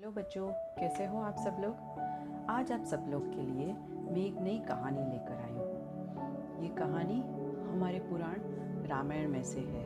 Hello 0.00 0.12
बच्चों, 0.12 0.48
कैसे 0.50 1.06
हो 1.06 1.18
आप 1.18 1.36
सब 1.36 1.56
लोग? 1.60 1.74
आज 2.50 2.72
आप 2.72 2.84
सब 2.84 3.04
लोग 3.08 3.34
के 3.34 3.42
लिए 3.42 3.72
मैं 3.72 4.16
एक 4.16 4.38
नई 4.40 4.58
कहानी 4.58 5.00
लेकर 5.00 5.32
आई 5.32 5.52
हूँ। 5.52 6.62
ये 6.62 6.68
कहानी 6.68 7.20
हमारे 7.72 7.98
पुराण 7.98 8.34
रामायण 8.86 9.28
में 9.28 9.42
से 9.42 9.60
है। 9.60 9.84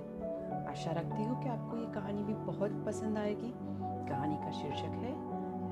आशा 0.70 0.90
रखती 0.90 1.24
हूँ 1.24 1.42
कि 1.42 1.48
आपको 1.48 1.76
ये 1.76 1.86
कहानी 1.86 2.24
भी 2.24 2.34
बहुत 2.34 2.84
पसंद 2.86 3.18
आएगी। 3.18 3.54
कहानी 4.08 4.36
का 4.36 4.50
शीर्षक 4.50 4.84
है, 4.84 5.12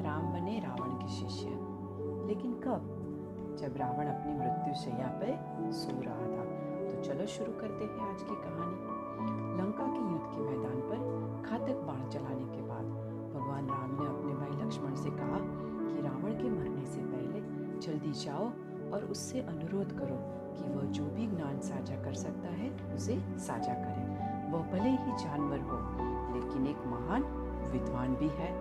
राम 0.05 0.33
बने 0.33 0.59
रावण 0.59 0.91
के 0.91 1.09
शिष्य। 1.09 1.49
लेकिन 2.27 2.55
कब? 2.55 3.03
जब 3.61 3.77
रावण 3.77 4.07
अपनी 4.07 4.35
मृत्यु 4.35 4.75
शैया 4.75 5.07
पर 5.09 5.71
सो 5.73 6.01
रहा 6.01 6.15
था। 6.15 6.45
तो 6.91 7.03
चलो 7.03 7.27
शुरू 7.27 7.53
करते 7.53 7.85
हैं 7.85 8.15
आज 8.15 8.23
की 8.23 8.35
कहानी। 8.35 8.97
लंका 9.63 9.85
के 9.85 10.13
युद्ध 10.13 10.27
के 10.27 10.41
मैदान 10.41 10.81
पर 10.81 11.16
जल्दी 17.87 18.13
जाओ 18.13 18.45
और 18.93 19.09
उससे 19.11 19.41
अनुरोध 19.41 19.99
करो 19.99 20.37
कि 20.57 20.75
वह 20.75 20.83
जो 20.83 21.05
भी 21.05 21.27
ज्ञान 21.27 21.61
साझा 21.61 21.95
कर 22.03 22.15
सकता 22.15 22.49
है, 22.49 22.95
उसे 22.95 23.21
साझा 23.39 23.75
करे। 23.75 24.27
वह 24.53 24.63
भले 24.63 24.91
ही 24.91 25.25
जानवर 25.25 25.61
हो, 25.61 25.79
लेकिन 26.35 26.67
एक 26.67 26.77
महान 26.77 27.23
विद्वान 27.73 28.15
भी 28.15 28.29
है। 28.29 28.53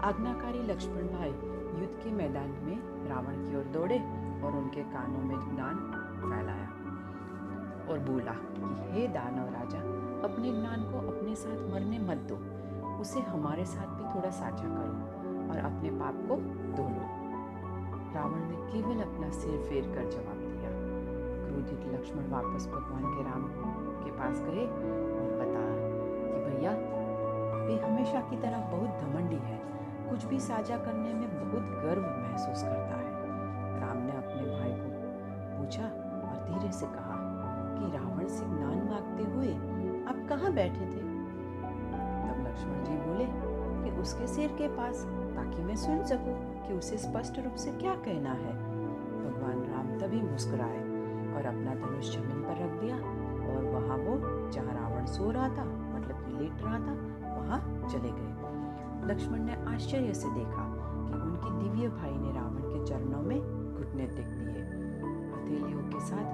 आज्ञाकारी 0.00 0.62
लक्ष्मण 0.62 1.18
भाई 1.18 1.28
युद्ध 1.80 2.04
के 2.04 2.10
मैदान 2.10 2.48
में 2.48 3.08
रावण 3.08 3.50
की 3.50 3.56
ओर 3.56 3.64
दौड़े 3.64 3.98
और 4.42 4.52
उनके 4.52 4.82
कानों 4.82 5.18
में 5.18 5.54
ज्ञान 5.54 5.76
फैलाया 6.16 6.66
और 7.92 7.98
बोला 7.98 8.32
कि, 8.32 8.92
हे 8.92 9.08
दानव 9.08 9.44
राजा, 9.44 9.78
अपने 10.28 10.60
ज्ञान 10.60 10.82
को 10.82 10.98
अपने 10.98 11.34
साथ 11.34 11.74
मरने 11.74 11.98
मत 11.98 12.16
दो। 12.16 12.60
उसे 13.00 13.20
हमारे 13.20 13.64
साथ 13.64 13.86
भी 13.86 14.14
थोड़ा 14.14 14.30
साझा 14.30 14.64
करो 14.64 15.20
और 15.50 15.58
अपने 15.58 15.90
पाप 15.90 16.14
को 16.14 16.36
धो 16.76 16.88
लो। 16.88 17.19
रावण 18.14 18.40
ने 18.40 18.72
केवल 18.72 19.00
अपना 19.00 19.30
सिर 19.30 19.60
फेर 19.60 19.82
कर 19.82 20.10
जवाब 20.10 20.36
दिया। 20.36 20.70
क्रोधित 21.46 21.94
लक्ष्मण 21.94 22.28
वापस 22.28 22.66
भगवान 22.66 23.02
के 23.04 23.22
राम 23.24 23.44
के 24.04 24.10
पास 24.10 24.40
गए 24.40 24.66
और 24.66 25.38
बताया 25.40 25.76
कि 26.30 26.50
भैया, 26.50 26.72
वे 27.66 27.80
हमेशा 27.86 28.20
की 28.20 28.36
तरह 28.36 28.58
बहुत 28.58 28.88
घमंडी 28.88 29.36
है। 29.36 29.60
कुछ 30.10 30.24
भी 30.24 30.40
साझा 30.40 30.76
करने 30.76 31.14
में 31.14 31.28
बहुत 31.40 31.62
गर्व 31.62 32.02
महसूस 32.02 32.62
करता 32.62 32.96
है। 32.96 33.10
राम 33.80 33.96
ने 33.96 34.12
अपने 34.12 34.58
भाई 34.58 34.72
को 34.72 35.00
पूछा 35.58 35.84
और 36.28 36.46
धीरे 36.48 36.72
से 36.72 36.86
कहा 36.86 37.16
कि 37.78 37.96
रावण 37.96 38.26
से 38.26 38.44
ज्ञान 38.44 38.88
मांगते 38.90 39.24
हुए 39.24 39.54
आप 40.04 40.28
कहाँ 40.28 40.52
बैठे 40.52 40.80
थे? 40.80 41.00
तब 42.30 42.44
लक्ष्मण 42.48 42.84
जी 42.84 42.96
बोले 42.96 43.49
कि 43.82 43.90
उसके 44.00 44.26
सिर 44.26 44.48
के 44.58 44.68
पास, 44.68 45.04
ताकि 45.36 45.62
मैं 45.62 45.76
सुन 45.76 46.02
सकूँ 46.04 46.34
कि 46.66 46.74
उसे 46.74 46.98
स्पष्ट 46.98 47.38
रूप 47.38 47.54
से 47.54 47.72
क्या 47.72 47.94
कहना 48.04 48.32
है। 48.32 48.52
भगवान 49.20 49.62
राम 49.72 49.98
तभी 49.98 50.20
मुस्कुराए 50.22 50.80
और 51.34 51.46
अपना 51.46 51.74
धनुष 51.74 52.12
ज़मीन 52.14 52.42
पर 52.42 52.62
रख 52.64 52.80
दिया 52.80 52.96
और 52.96 53.64
वहाँ 53.74 53.96
वो 53.96 54.50
जहाँ 54.50 54.74
रावण 54.74 55.06
सो 55.06 55.30
रहा 55.30 55.48
था 55.48 55.64
मतलब 55.64 56.24
कि 56.24 56.32
लेट 56.32 56.62
रहा 56.62 56.78
था, 56.78 56.94
वहाँ 57.36 57.88
चले 57.88 58.10
गए। 58.10 58.28
लक्ष्मण 59.08 59.44
ने 59.44 59.54
आश्चर्य 59.74 60.14
से 60.14 60.28
देखा 60.30 60.64
कि 61.06 61.14
उनके 61.14 61.50
दिव्य 61.58 61.88
भाई 61.88 62.12
ने 62.12 62.32
रावण 62.32 62.62
के 62.62 62.84
चरणों 62.86 63.22
में 63.22 63.38
घुटने 63.74 64.06
टेक 64.06 64.26
दिए। 64.26 64.62
हथेलियों 65.32 65.82
के 65.90 66.00
साथ 66.00 66.28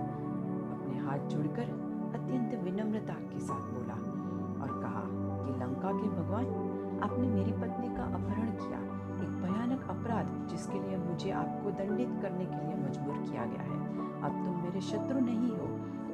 अपने 0.72 0.98
हाथ 0.98 1.28
जोड़कर 1.28 1.70
अत्यंत 2.17 2.55
विनम्रता 2.64 3.14
के 3.14 3.41
साथ 3.41 3.70
बोला 3.72 3.94
और 4.62 4.80
कहा 4.83 5.02
कि 5.44 5.52
लंका 5.61 5.92
के 5.92 6.08
भगवान 6.08 6.44
अपहरण 8.09 8.51
किया। 8.57 8.79
एक 9.19 9.33
भयानक 9.43 9.87
अपराध 9.91 10.33
जिसके 10.51 10.79
लिए 10.81 10.97
मुझे 10.99 11.31
आपको 11.35 11.71
दंडित 11.79 12.19
करने 12.23 12.47
के 12.47 12.65
लिए 12.67 12.77
मजबूर 12.79 13.17
किया 13.21 13.45
गया 13.47 13.63
है। 13.63 13.79
अब 14.23 14.43
तुम 14.45 14.63
मेरे 14.63 14.81
शत्रु 14.83 15.21
नहीं 15.21 15.51
हो। 15.51 15.67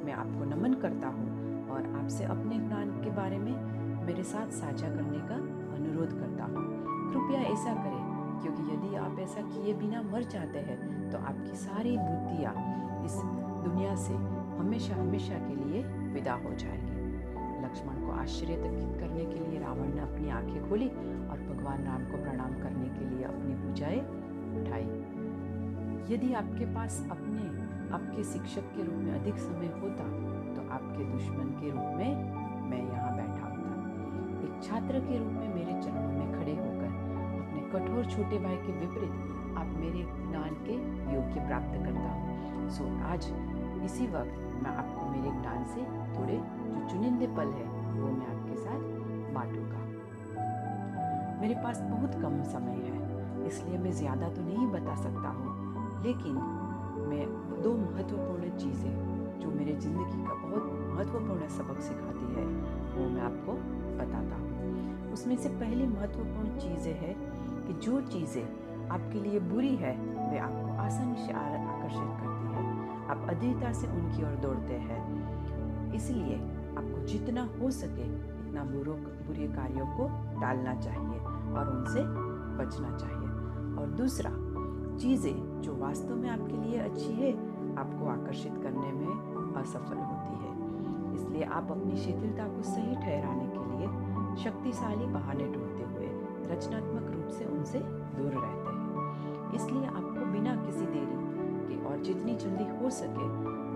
मैं 0.05 0.13
आपको 0.15 0.45
नमन 0.45 0.73
करता 0.81 1.07
हूँ 1.09 1.27
और 1.71 1.85
आपसे 1.95 2.23
अपने 2.25 2.57
ज्ञान 2.59 2.89
के 3.03 3.09
बारे 3.11 3.37
में 3.39 3.53
मेरे 4.05 4.23
साथ 4.25 4.51
साझा 4.53 4.87
करने 4.87 5.19
का 5.27 5.35
अनुरोध 5.75 6.19
करता 6.19 6.43
हूँ। 6.45 6.63
कृपया 7.11 7.41
ऐसा 7.43 7.73
करें, 7.75 8.01
क्योंकि 8.41 8.63
यदि 8.73 8.95
आप 8.97 9.19
ऐसा 9.19 9.41
किए 9.43 9.73
बिना 9.75 10.01
मर 10.03 10.23
जाते 10.31 10.59
हैं 10.61 10.77
तो 11.11 11.17
आपकी 11.19 11.55
सारी 11.57 11.97
बुद्धियाँ 11.97 12.53
इस 13.05 13.15
दुनिया 13.65 13.95
से 13.97 14.13
हमेशा 14.59 14.95
हमेशा 14.95 15.37
के 15.39 15.55
लिए 15.55 15.83
विदा 16.13 16.33
हो 16.43 16.53
जाएगी। 16.55 16.92
लक्ष्मण 18.23 18.75
को 18.79 18.99
करने 18.99 19.23
के 19.25 19.39
लिए 19.39 19.59
रावण 19.59 19.93
ने 19.95 20.01
अपनी 20.01 20.29
आँखें 20.29 20.69
खोली 20.69 20.87
और 20.87 21.39
भगवान 21.39 21.83
राम 21.83 22.03
को 22.03 22.17
प्रणाम 22.17 22.53
करने 22.53 22.87
के 22.89 23.09
लिए 23.09 23.23
अपनी 23.23 23.55
भुजाएँ 23.55 23.99
उठाई। 24.59 24.85
यदि 26.13 26.33
आपके 26.33 26.65
पास 26.65 27.07
अपने, 27.11 27.43
आपके 27.93 28.23
शिक्षक 28.23 28.71
के 28.75 28.83
रूप 28.83 28.95
में 28.95 29.11
अधिक 29.19 29.37
समय 29.37 29.67
होता 29.81 30.05
तो 30.55 30.69
आपके 30.71 31.03
दुश्मन 31.11 31.51
के 31.59 31.69
रूप 31.69 31.91
में 31.97 32.11
मैं 32.69 32.81
यहाँ 32.91 33.11
बैठा 33.17 33.45
होता। 33.47 33.71
एक 34.45 34.63
छात्र 34.63 34.99
के 34.99 35.17
रूप 35.17 35.31
में 35.31 35.53
मेरे 35.55 35.81
चरणों 35.81 36.11
में 36.13 36.31
खड़े 36.33 36.55
होकर, 36.55 36.89
अपने 37.43 37.61
कठोर 37.73 38.05
छोटे 38.05 38.37
भाई 38.37 38.57
के 38.57 38.79
विपरीत, 38.79 39.57
आप 39.57 39.75
मेरे 39.77 40.03
ज्ञान 40.31 40.55
के 40.63 40.75
योग्य 41.15 41.47
प्राप्त 41.47 41.75
करता 41.75 42.09
हूँ। 42.11 42.69
सो 42.69 42.83
आज 43.03 43.27
इसी 43.85 44.07
वक्त 44.07 44.63
मैं 44.63 44.71
आपको 44.73 45.09
मेरे 45.11 45.31
ज्ञान 45.41 45.63
से 45.65 45.81
थोड़े 46.15 46.35
जो 46.35 46.87
चुनिंदे 46.89 47.27
पल 47.37 47.49
है, 47.51 47.65
वो 47.93 48.07
मैं 48.09 48.27
आपके 48.27 48.55
साथ 48.55 48.79
बांटूँगा। 49.33 49.81
मेरे 51.41 51.55
पास 51.63 51.81
बहुत 51.83 52.13
कम 52.21 52.41
समय 52.51 52.79
है, 52.81 53.47
इसलिए 53.47 53.77
मैं 53.77 53.91
ज़्यादा 53.93 54.29
तो 54.29 54.41
नहीं 54.41 54.67
बता 54.67 54.95
सकता 54.95 55.29
हूँ, 55.29 56.03
लेकिन 56.03 56.35
मैं 57.09 57.25
दो 57.63 57.73
महत्वपूर्ण 57.77 58.49
चीज़ें 58.57 59.39
जो 59.39 59.51
मेरे 59.51 59.73
ज़िंदगी 59.75 60.23
का 60.23 60.33
बहुत 60.43 60.71
महत्वपूर्ण 60.93 61.47
सबक 61.57 61.79
सिखाती 61.81 62.33
है, 62.35 62.45
वो 62.95 63.09
मैं 63.09 63.21
आपको 63.21 63.53
बताता 63.97 64.35
हूँ। 64.35 65.11
उसमें 65.13 65.35
से 65.37 65.49
पहली 65.49 65.87
महत्वपूर्ण 65.87 66.57
चीज़ें 66.59 66.93
है 67.01 67.13
कि 67.65 67.73
जो 67.81 68.01
चीज़ें 68.07 68.89
आपके 68.89 69.19
लिए 69.19 69.39
बुरी 69.51 69.75
है, 69.75 69.95
वे 70.31 70.37
आपको 70.39 70.77
आसानी 70.83 71.25
से 71.25 71.33
आकर्षित 71.33 72.22
आप 73.33 73.39
अधिकता 73.39 73.71
से 73.73 73.87
उनकी 73.87 74.23
ओर 74.23 74.35
दौड़ते 74.35 74.73
हैं। 74.73 75.93
इसलिए 75.93 76.35
आपको 76.77 77.05
जितना 77.05 77.49
हो 77.61 77.71
सके 77.71 78.03
इतना 78.03 78.63
बुरो, 78.63 78.93
बुरे 78.93 79.47
कार्यों 79.47 79.85
को 79.85 80.07
टालना 80.41 80.75
चाहिए 80.75 81.19
और 81.53 81.69
उनसे 81.69 82.01
बचना 82.57 82.97
चाहिए। 82.97 83.29
और 83.77 83.87
दूसरा, 83.87 84.29
चीज़ें 84.97 85.61
जो 85.61 85.75
वास्तव 85.75 86.15
में 86.15 86.29
आपके 86.29 86.57
लिए 86.57 86.79
अच्छी 86.79 87.13
है, 87.13 87.31
आपको 87.75 88.07
आकर्षित 88.07 88.53
करने 88.63 88.91
में 88.91 89.53
असफल 89.55 89.97
होती 89.97 90.35
है। 90.43 90.51
इसलिए 91.13 91.43
आप 91.43 91.71
अपनी 91.71 91.95
शिथिलता 91.95 92.47
को 92.47 92.61
सही 92.61 92.95
ठहराने 92.95 93.47
के 93.47 93.63
लिए 93.71 93.87
शक्तिशाली 94.43 95.05
बहाने 95.05 95.43
ढूंढते 95.43 95.83
हुए 95.83 96.07
रचनात्मक 96.55 97.11
रूप 97.15 97.27
से 97.27 97.45
उनसे 97.45 97.79
दूर 98.17 98.31
रहते 98.31 98.69
हैं। 98.69 99.53
इसलिए 99.53 99.82
जल्दी 102.43 102.63
हो 102.63 102.89
सके, 102.89 103.25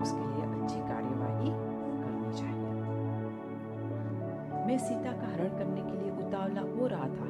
उसके 0.02 0.26
लिए 0.26 0.62
अच्छी 0.62 0.80
कार्यवाही 0.80 1.50
करनी 2.02 2.38
चाहिए। 2.38 2.68
मैं 4.66 4.78
सीता 4.78 5.12
का 5.12 5.32
हरण 5.32 5.48
करने 5.48 5.82
के 5.82 5.98
लिए 5.98 6.26
उतावला 6.26 6.60
हो 6.60 6.86
रहा 6.86 7.04
था, 7.04 7.24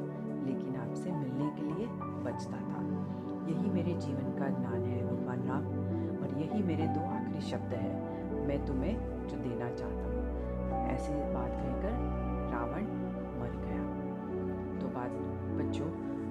लेकिन 0.46 0.76
आपसे 0.88 1.12
मिलने 1.12 1.50
के 1.50 1.62
लिए 1.62 1.86
बचता 2.02 2.56
था। 2.56 2.82
यही 3.48 3.70
मेरे 3.70 3.94
जीवन 3.94 4.38
का 4.38 4.48
ज्ञान 4.48 4.84
है, 4.84 5.06
भगवान 5.06 5.42
राम, 5.42 5.64
और 6.22 6.38
यही 6.38 6.62
मेरे 6.62 6.86
दो 6.86 7.00
आखिरी 7.00 7.40
शब्द 7.40 7.74
हैं। 7.74 8.18
मैं 8.46 8.66
तुम्हें 8.66 8.96
जो 9.28 9.36
देना 9.36 9.70
चाहता 9.70 10.02
हूँ। 10.02 10.88
ऐसी 10.88 11.12
बात 11.14 11.50
कहकर 11.50 11.92
रावण 12.52 12.82
मर 13.40 13.56
गया। 13.64 13.84
तो 14.80 14.86
बात, 14.86 15.10
बच्चों, 15.58 15.88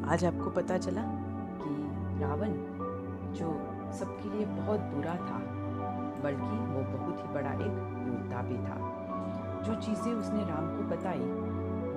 आज 0.10 0.26
आपको 0.26 0.50
पता 0.50 0.78
चला 0.78 1.02
कि 1.62 1.70
रावण 2.24 2.54
जो 3.34 3.77
सबके 3.92 4.30
लिए 4.30 4.46
बहुत 4.46 4.80
बुरा 4.80 5.16
था, 5.16 5.40
बल्कि 6.24 6.58
वो 6.74 6.98
बहुत 6.98 7.20
ही 7.20 7.34
बड़ा 7.34 7.52
एक 7.52 7.76
योद्धा 8.08 8.42
भी 8.42 8.58
था। 8.58 8.78
जो 9.66 9.76
चीज़ें 9.76 10.14
उसने 10.14 10.40
राम 10.40 10.68
को 10.68 10.96
बताई, 10.96 11.20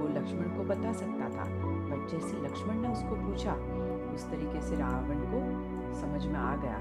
वो 0.00 0.08
लक्ष्मण 0.08 0.56
को 0.56 0.64
बता 0.64 0.92
सकता 0.92 1.28
था। 1.28 1.44
बट 1.90 2.10
जैसे 2.10 2.36
लक्ष्मण 2.36 2.74
ने 2.74 2.88
उसको 2.88 3.16
पूछा, 3.16 3.52
उस 4.14 4.30
तरीके 4.30 4.60
से 4.60 4.76
रावण 4.76 5.18
को 5.18 5.40
समझ 5.94 6.26
में 6.26 6.40
आ 6.40 6.56
गया 6.56 6.78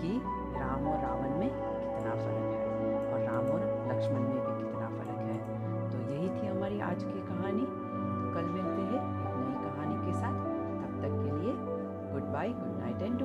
कि 0.00 0.20
राम 0.60 0.86
और 0.86 1.00
रावण 1.02 1.38
में 1.38 1.48
कितना 1.48 2.10
फ़र्क 2.10 2.52
है 2.52 3.12
और 3.12 3.20
राम 3.20 3.44
और 3.44 3.88
लक्ष्मण 3.92 4.20
में 4.20 4.32
भी 4.32 4.64
कितना 4.64 4.88
फ़र्क 4.88 5.18
है। 5.18 5.90
तो 5.90 6.12
यही 6.12 6.28
थी 6.28 6.46
हमारी 6.46 6.80
आज 6.80 7.04
की 7.04 7.21